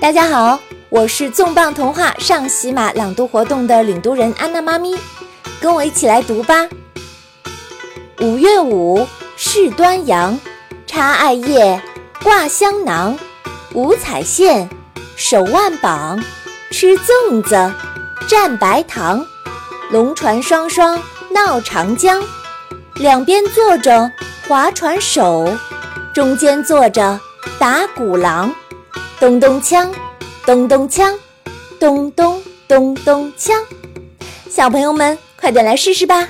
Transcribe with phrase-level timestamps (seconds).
[0.00, 0.60] 大家好，
[0.90, 4.96] 我是纵棒童话上喜马朗读活动的领读人安娜妈咪，
[5.60, 6.68] 跟我一起来读吧。
[8.20, 9.04] 五月五
[9.36, 10.38] 是端阳，
[10.86, 11.82] 插艾叶，
[12.22, 13.18] 挂香囊，
[13.74, 14.70] 五彩线，
[15.16, 16.22] 手腕绑，
[16.70, 17.56] 吃粽子，
[18.28, 19.26] 蘸白糖，
[19.90, 22.22] 龙船双双闹长江，
[22.94, 24.12] 两边坐着
[24.46, 25.52] 划船手，
[26.14, 27.18] 中间坐着
[27.58, 28.54] 打鼓郎。
[29.20, 29.88] 咚咚锵，
[30.46, 31.12] 咚咚锵，
[31.80, 33.52] 咚咚咚咚锵，
[34.48, 36.28] 小朋友们快点来试试吧！